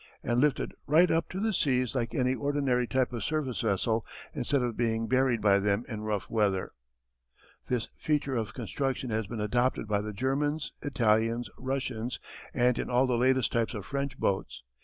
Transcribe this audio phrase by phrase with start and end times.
[0.23, 4.63] and lifted right up to the seas like any ordinary type of surface vessel, instead
[4.63, 6.71] of being buried by them in rough weather.
[7.67, 12.19] This feature of construction has been adopted by the Germans, Italians, Russians,
[12.51, 14.63] and in all the latest types of French boats.